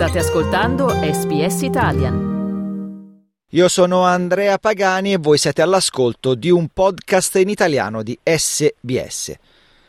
[0.00, 3.18] State ascoltando SBS Italian.
[3.50, 9.34] Io sono Andrea Pagani e voi siete all'ascolto di un podcast in italiano di SBS.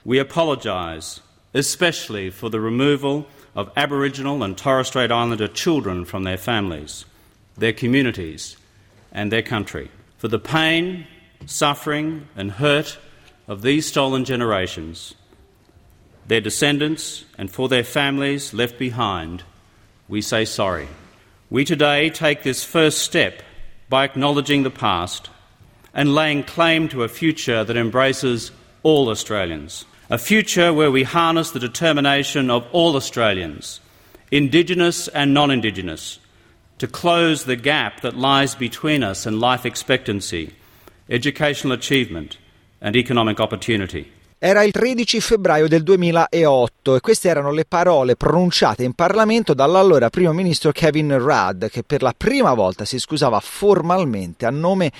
[0.01, 1.21] We apologise,
[1.53, 7.05] especially for the removal of Aboriginal and Torres Strait Islander children from their families,
[7.57, 8.57] their communities,
[9.13, 11.07] and their country, for the pain,
[11.45, 12.99] suffering, and hurt
[13.47, 15.15] of these stolen generations,
[16.27, 19.45] their descendants, and for their families left behind
[20.11, 20.89] we say sorry.
[21.49, 23.41] We today take this first step
[23.87, 25.29] by acknowledging the past
[25.93, 28.51] and laying claim to a future that embraces
[28.83, 29.85] all Australians.
[30.09, 33.79] A future where we harness the determination of all Australians,
[34.31, 36.19] Indigenous and non Indigenous,
[36.79, 40.53] to close the gap that lies between us and life expectancy,
[41.09, 42.37] educational achievement,
[42.81, 44.11] and economic opportunity.
[44.43, 50.09] Era il 13 febbraio del 2008 e queste erano le parole pronunciate in Parlamento dall'allora
[50.09, 54.91] primo ministro Kevin Rudd, che per la prima volta si scusava formalmente a nome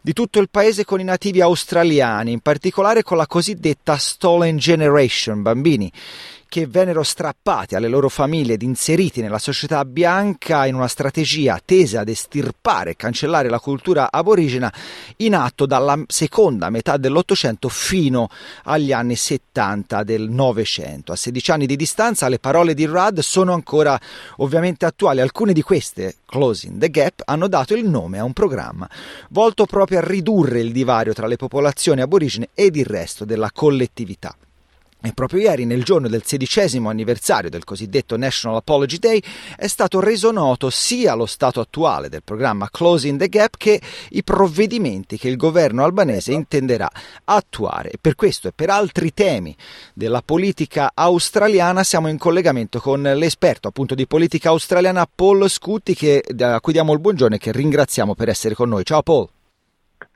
[0.00, 5.42] di tutto il paese con i nativi australiani, in particolare con la cosiddetta Stolen Generation,
[5.42, 5.92] bambini
[6.48, 12.00] che vennero strappati alle loro famiglie ed inseriti nella società bianca in una strategia tesa
[12.00, 14.72] ad estirpare e cancellare la cultura aborigena
[15.18, 18.28] in atto dalla seconda metà dell'Ottocento fino
[18.64, 21.12] agli anni 70 del Novecento.
[21.12, 23.98] A 16 anni di distanza le parole di Rudd sono ancora
[24.36, 25.20] ovviamente attuali.
[25.20, 28.88] Alcune di queste, Closing the Gap, hanno dato il nome a un programma
[29.30, 34.34] volto proprio a ridurre il divario tra le popolazioni aborigene ed il resto della collettività.
[35.00, 39.22] E proprio ieri, nel giorno del sedicesimo anniversario del cosiddetto National Apology Day,
[39.56, 44.24] è stato reso noto sia lo stato attuale del programma Closing the Gap che i
[44.24, 46.90] provvedimenti che il governo albanese intenderà
[47.24, 47.92] attuare.
[48.00, 49.56] Per questo e per altri temi
[49.94, 56.24] della politica australiana siamo in collegamento con l'esperto appunto di politica australiana Paul Scutti, che,
[56.40, 58.84] a cui diamo il buongiorno e che ringraziamo per essere con noi.
[58.84, 59.28] Ciao Paul.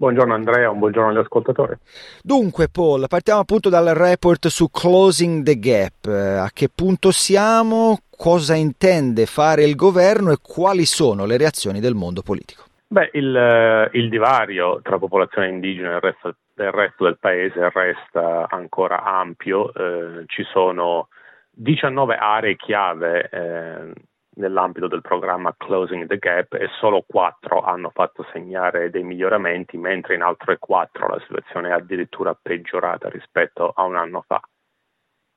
[0.02, 1.76] Buongiorno Andrea, un buongiorno agli ascoltatori.
[2.24, 6.06] Dunque Paul, partiamo appunto dal report su Closing the Gap.
[6.06, 7.98] A che punto siamo?
[8.10, 12.64] Cosa intende fare il governo e quali sono le reazioni del mondo politico?
[12.88, 18.48] Beh, il, il divario tra popolazione indigena e il resto, del resto del paese resta
[18.50, 19.72] ancora ampio.
[19.72, 21.10] Eh, ci sono
[21.52, 23.92] 19 aree chiave eh,
[24.34, 30.14] nell'ambito del programma Closing the Gap e solo quattro hanno fatto segnare dei miglioramenti, mentre
[30.14, 34.40] in altre quattro la situazione è addirittura peggiorata rispetto a un anno fa.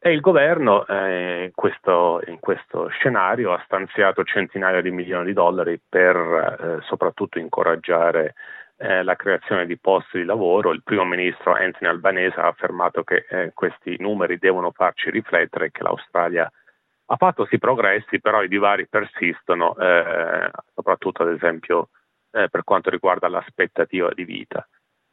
[0.06, 5.34] E il governo eh, in, questo, in, questo, scenario ha stanziato centinaia di milioni di
[5.34, 8.36] dollari per eh, soprattutto incoraggiare
[8.78, 10.72] eh, la creazione di posti di lavoro.
[10.74, 15.82] Il primo ministro Anthony Albanese ha affermato che eh, questi numeri devono farci riflettere che
[15.82, 16.52] l'Australia
[17.08, 21.90] ha fatto sì progressi, però i divari persistono, eh, soprattutto ad esempio
[22.32, 24.68] eh, per quanto riguarda l'aspettativa di vita.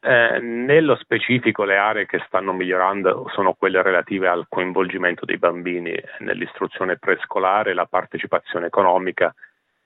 [0.05, 5.95] Eh, nello specifico le aree che stanno migliorando sono quelle relative al coinvolgimento dei bambini
[6.21, 9.33] nell'istruzione prescolare, la partecipazione economica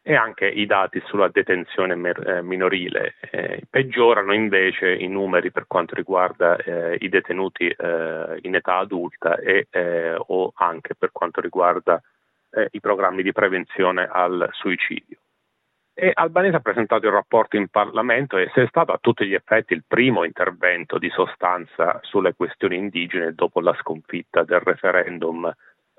[0.09, 3.15] e anche i dati sulla detenzione mer- eh, minorile.
[3.29, 9.37] Eh, peggiorano invece i numeri per quanto riguarda eh, i detenuti eh, in età adulta
[9.39, 12.01] e, eh, o anche per quanto riguarda
[12.53, 15.19] eh, i programmi di prevenzione al suicidio.
[15.93, 19.35] E Albanese ha presentato il rapporto in Parlamento e se è stato a tutti gli
[19.35, 25.53] effetti il primo intervento di sostanza sulle questioni indigene dopo la sconfitta del referendum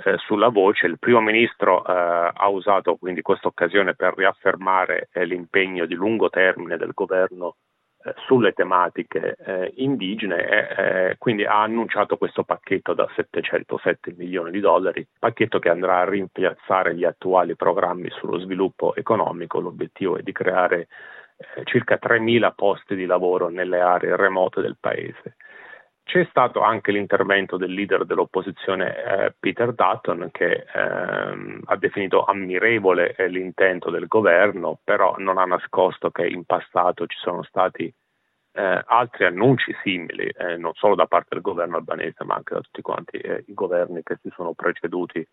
[0.04, 0.86] eh, sulla voce.
[0.86, 6.30] Il primo ministro eh, ha usato quindi questa occasione per riaffermare eh, l'impegno di lungo
[6.30, 7.56] termine del governo
[8.04, 14.60] eh, sulle tematiche eh, indigene e quindi ha annunciato questo pacchetto da 707 milioni di
[14.60, 19.60] dollari, pacchetto che andrà a rimpiazzare gli attuali programmi sullo sviluppo economico.
[19.60, 20.88] L'obiettivo è di creare
[21.66, 25.36] circa 3.000 posti di lavoro nelle aree remote del paese.
[26.07, 33.13] C'è stato anche l'intervento del leader dell'opposizione eh, Peter Dutton che ehm, ha definito ammirevole
[33.13, 37.94] eh, l'intento del governo, però non ha nascosto che in passato ci sono stati
[38.54, 42.62] eh, altri annunci simili, eh, non solo da parte del governo albanese, ma anche da
[42.62, 45.27] tutti quanti eh, i governi che si sono preceduti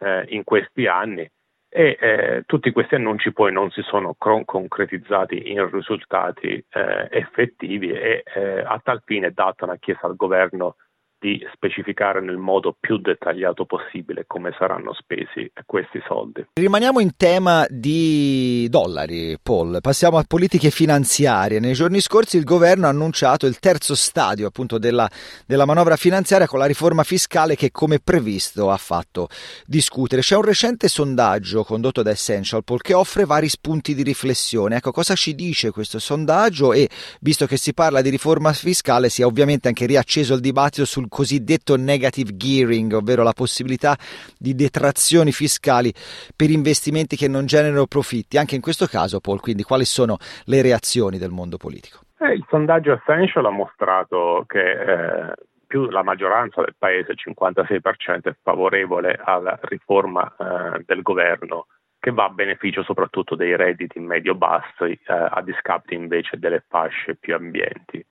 [0.00, 1.30] eh, in questi anni
[1.68, 7.90] e eh, tutti questi annunci poi non si sono con- concretizzati in risultati eh, effettivi
[7.90, 10.76] e eh, a tal fine Dutton ha chiesto al governo
[11.18, 16.46] di specificare nel modo più dettagliato possibile come saranno spesi questi soldi.
[16.54, 19.78] Rimaniamo in tema di dollari, Paul.
[19.80, 21.58] Passiamo a politiche finanziarie.
[21.58, 25.08] Nei giorni scorsi il governo ha annunciato il terzo stadio appunto della,
[25.44, 29.28] della manovra finanziaria con la riforma fiscale che come previsto ha fatto
[29.66, 30.22] discutere.
[30.22, 34.76] C'è un recente sondaggio condotto da Essential Paul che offre vari spunti di riflessione.
[34.76, 36.88] Ecco, cosa ci dice questo sondaggio e
[37.20, 41.07] visto che si parla di riforma fiscale si è ovviamente anche riacceso il dibattito sul
[41.08, 43.96] cosiddetto negative gearing, ovvero la possibilità
[44.38, 45.92] di detrazioni fiscali
[46.36, 48.38] per investimenti che non generano profitti.
[48.38, 52.00] Anche in questo caso, Paul, quindi quali sono le reazioni del mondo politico?
[52.20, 55.32] Eh, il sondaggio Essential ha mostrato che eh,
[55.66, 61.66] più la maggioranza del paese, il 56%, è favorevole alla riforma eh, del governo
[62.00, 67.34] che va a beneficio soprattutto dei redditi medio-bassi eh, a discapito invece delle fasce più
[67.34, 68.04] ambienti.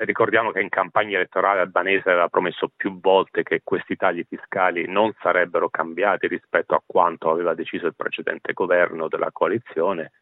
[0.00, 5.12] Ricordiamo che in campagna elettorale albanese aveva promesso più volte che questi tagli fiscali non
[5.20, 10.12] sarebbero cambiati rispetto a quanto aveva deciso il precedente governo della coalizione,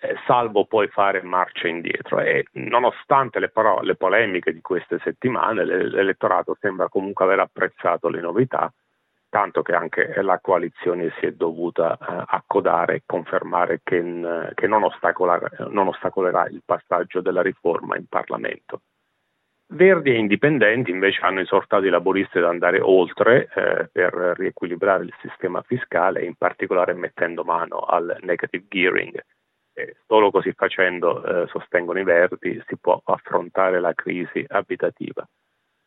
[0.00, 2.20] eh, salvo poi fare marcia indietro.
[2.20, 8.20] E nonostante le, parole, le polemiche di queste settimane, l'elettorato sembra comunque aver apprezzato le
[8.20, 8.72] novità,
[9.28, 14.00] tanto che anche la coalizione si è dovuta eh, accodare e confermare che,
[14.54, 14.88] che non,
[15.68, 18.80] non ostacolerà il passaggio della riforma in Parlamento.
[19.72, 25.14] Verdi e indipendenti invece hanno esortato i laboristi ad andare oltre eh, per riequilibrare il
[25.20, 29.24] sistema fiscale, in particolare mettendo mano al negative gearing.
[29.72, 35.24] E solo così facendo, eh, sostengono i Verdi, si può affrontare la crisi abitativa.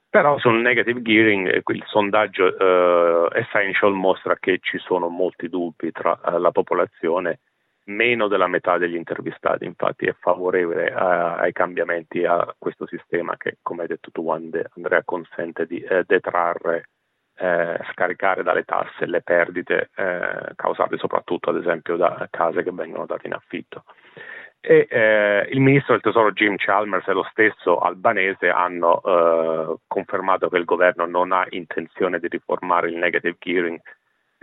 [0.10, 5.92] Però sul negative gearing eh, il sondaggio eh, Essential mostra che ci sono molti dubbi
[5.92, 7.40] tra eh, la popolazione
[7.86, 13.58] meno della metà degli intervistati infatti è favorevole a, ai cambiamenti a questo sistema che
[13.62, 16.90] come hai detto tu Andrea consente di eh, detrarre
[17.36, 23.06] eh, scaricare dalle tasse le perdite eh, causate soprattutto ad esempio da case che vengono
[23.06, 23.84] date in affitto.
[24.66, 30.48] E eh, il ministro del tesoro Jim Chalmers e lo stesso albanese hanno eh, confermato
[30.48, 33.82] che il governo non ha intenzione di riformare il negative gearing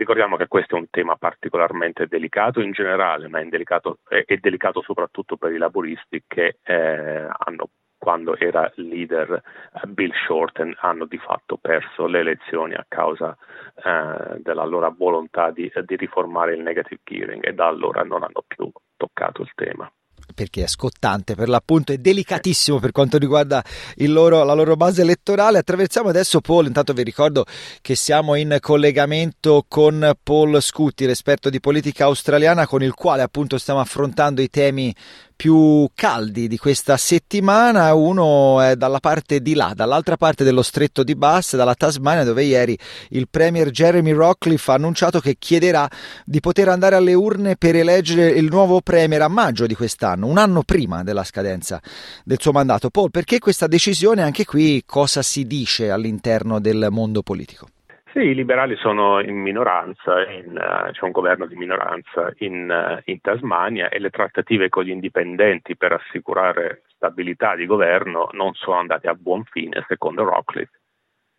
[0.01, 4.81] Ricordiamo che questo è un tema particolarmente delicato in generale, ma è delicato, è, delicato
[4.81, 7.69] soprattutto per i laboristi che eh, hanno
[7.99, 13.37] quando era leader eh, Bill Shorten hanno di fatto perso le elezioni a causa
[13.75, 18.43] eh, della loro volontà di, di riformare il negative gearing e da allora non hanno
[18.47, 19.87] più toccato il tema
[20.33, 23.63] perché è scottante per l'appunto, è delicatissimo per quanto riguarda
[23.97, 25.59] loro, la loro base elettorale.
[25.59, 27.45] Attraversiamo adesso Paul, intanto vi ricordo
[27.81, 33.57] che siamo in collegamento con Paul Scutti, l'esperto di politica australiana con il quale appunto
[33.57, 34.93] stiamo affrontando i temi
[35.41, 37.95] più caldi di questa settimana.
[37.95, 42.43] Uno è dalla parte di là, dall'altra parte dello stretto di Bass, dalla Tasmania, dove
[42.43, 42.77] ieri
[43.09, 45.89] il premier Jeremy Rockcliffe ha annunciato che chiederà
[46.25, 50.37] di poter andare alle urne per eleggere il nuovo premier a maggio di quest'anno, un
[50.37, 51.81] anno prima della scadenza
[52.23, 52.91] del suo mandato.
[52.91, 54.21] Paul, perché questa decisione?
[54.21, 57.67] Anche qui cosa si dice all'interno del mondo politico?
[58.13, 63.01] Sì, i liberali sono in minoranza, in, uh, c'è un governo di minoranza in, uh,
[63.05, 68.79] in, Tasmania e le trattative con gli indipendenti per assicurare stabilità di governo non sono
[68.79, 70.81] andate a buon fine, secondo Rockcliffe.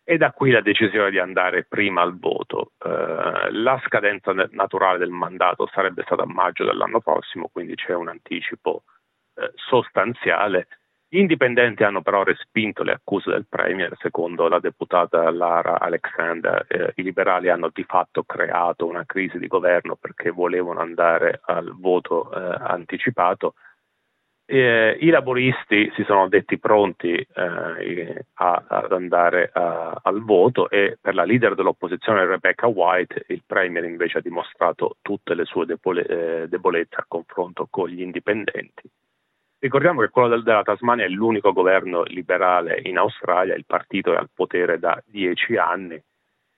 [0.03, 2.73] E da qui la decisione di andare prima al voto.
[2.79, 8.09] Uh, la scadenza naturale del mandato sarebbe stata a maggio dell'anno prossimo, quindi c'è un
[8.09, 8.85] anticipo
[9.57, 10.69] sostanziale
[11.15, 16.65] gli indipendenti hanno però respinto le accuse del Premier, secondo la deputata Lara Alexander.
[16.67, 21.71] Eh, I liberali hanno di fatto creato una crisi di governo perché volevano andare al
[21.79, 23.57] voto eh, anticipato.
[24.47, 30.97] Eh, I laboristi si sono detti pronti eh, a, ad andare a, al voto e
[30.99, 36.07] per la leader dell'opposizione Rebecca White il Premier invece ha dimostrato tutte le sue debole,
[36.07, 38.91] eh, debolezze a confronto con gli indipendenti
[39.63, 44.17] Ricordiamo che quello del, della Tasmania è l'unico governo liberale in Australia, il partito è
[44.17, 46.03] al potere da dieci anni,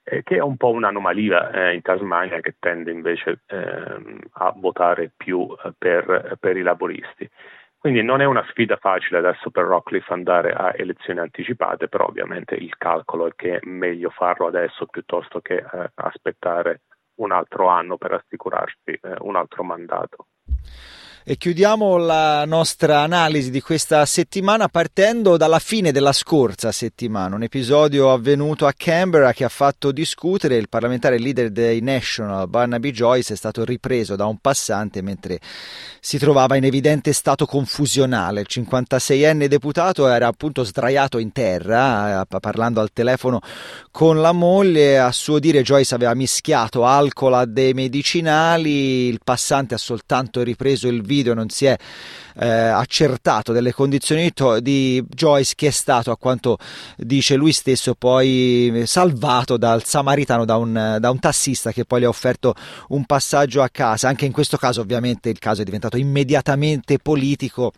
[0.03, 5.13] eh, che è un po' un'anomalia eh, in Tasmania che tende invece eh, a votare
[5.15, 7.29] più eh, per, per, i laboristi.
[7.77, 12.55] Quindi non è una sfida facile adesso per Rockcliffe andare a elezioni anticipate, però ovviamente
[12.55, 16.85] il calcolo è che è meglio farlo adesso piuttosto che eh, aspettare
[17.17, 20.29] un altro anno per assicurarsi eh, un altro mandato.
[21.27, 27.43] E chiudiamo la nostra analisi di questa settimana partendo dalla fine della scorsa settimana, un
[27.43, 33.33] episodio avvenuto a Canberra che ha fatto discutere il parlamentare leader dei National, Barnaby Joyce,
[33.33, 35.41] è stato ripreso da un passante mentre
[35.99, 38.41] si trovava in evidente stato confusionale.
[38.43, 43.41] Il 56enne deputato era appunto sdraiato in terra, eh, parlando al telefono
[43.91, 44.99] con la moglie.
[44.99, 50.87] A suo dire Joyce aveva mischiato alcol a dei medicinali, il passante ha soltanto ripreso
[50.87, 51.77] il video video non si è
[52.37, 56.59] eh, accertato delle condizioni di Joyce che è stato a quanto
[56.97, 62.05] dice lui stesso poi salvato dal samaritano da un, da un tassista che poi gli
[62.05, 62.55] ha offerto
[62.89, 64.09] un passaggio a casa.
[64.09, 67.73] Anche in questo caso ovviamente il caso è diventato immediatamente politico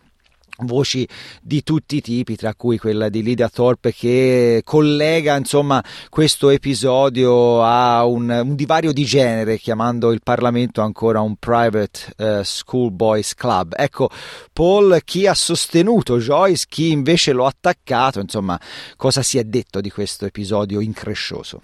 [0.65, 1.07] voci
[1.41, 7.63] di tutti i tipi, tra cui quella di Lydia Thorpe che collega insomma questo episodio
[7.63, 13.33] a un, un divario di genere chiamando il Parlamento ancora un private uh, school boys
[13.33, 13.73] club.
[13.77, 14.09] Ecco,
[14.51, 18.59] Paul chi ha sostenuto Joyce, chi invece lo ha attaccato, insomma,
[18.95, 21.61] cosa si è detto di questo episodio increscioso?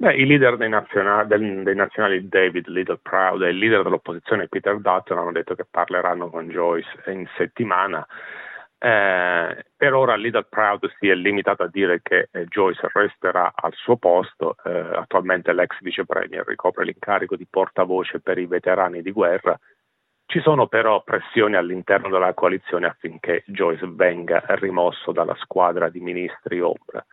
[0.00, 4.78] Beh, i leader dei nazionali, dei nazionali David Little Proud e il leader dell'opposizione Peter
[4.78, 8.06] Dutton hanno detto che parleranno con Joyce in settimana.
[8.78, 13.72] Eh, per ora Little Proud si è limitato a dire che eh, Joyce resterà al
[13.74, 14.54] suo posto.
[14.62, 19.58] Eh, attualmente l'ex vice premier ricopre l'incarico di portavoce per i veterani di guerra.
[20.26, 26.60] Ci sono però pressioni all'interno della coalizione affinché Joyce venga rimosso dalla squadra di ministri
[26.60, 27.04] ombra.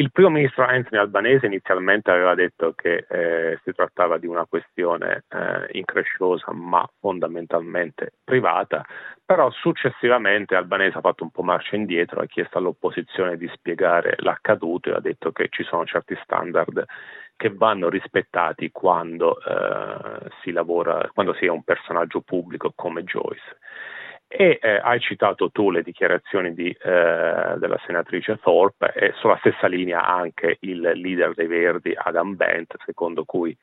[0.00, 5.24] Il primo ministro Anthony Albanese inizialmente aveva detto che eh, si trattava di una questione
[5.28, 8.82] eh, incresciosa ma fondamentalmente privata,
[9.22, 14.88] però successivamente Albanese ha fatto un po' marcia indietro, ha chiesto all'opposizione di spiegare l'accaduto
[14.88, 16.82] e ha detto che ci sono certi standard
[17.36, 23.58] che vanno rispettati quando eh, si lavora, quando si è un personaggio pubblico come Joyce.
[24.32, 29.66] E eh, hai citato tu le dichiarazioni di, eh, della senatrice Thorpe e sulla stessa
[29.66, 33.56] linea anche il leader dei Verdi Adam Bent, secondo cui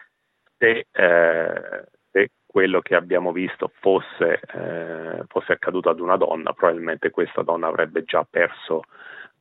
[0.58, 7.12] se, eh, se quello che abbiamo visto fosse, eh, fosse, accaduto ad una donna, probabilmente
[7.12, 8.82] questa donna avrebbe già perso,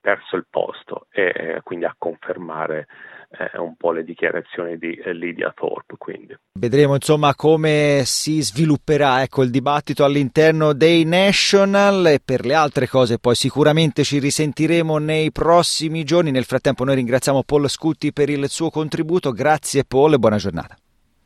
[0.00, 2.86] perso il posto e eh, quindi a confermare
[3.30, 5.96] eh, un po' le dichiarazioni di eh, Lydia Thorpe.
[5.98, 6.36] Quindi.
[6.52, 12.88] Vedremo insomma come si svilupperà ecco, il dibattito all'interno dei National e per le altre
[12.88, 16.30] cose poi sicuramente ci risentiremo nei prossimi giorni.
[16.30, 19.32] Nel frattempo noi ringraziamo Paul Scutti per il suo contributo.
[19.32, 20.76] Grazie Paul e buona giornata.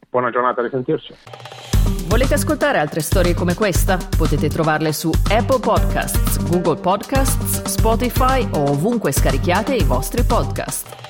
[0.09, 1.15] Buona giornata, a risentirci.
[2.09, 3.97] Volete ascoltare altre storie come questa?
[3.97, 11.10] Potete trovarle su Apple Podcasts, Google Podcasts, Spotify o ovunque scarichiate i vostri podcast.